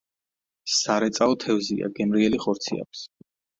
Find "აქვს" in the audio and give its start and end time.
2.87-3.07